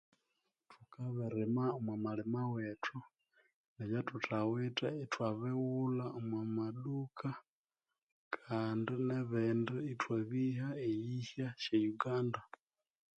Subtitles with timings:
[0.69, 2.97] Thukabirima omu malima wethu,
[3.81, 7.29] ebyathuthawithe ithwabighulha omu maduka
[8.35, 12.41] kandi nebindi ithwabiha eyihya sye Uganda.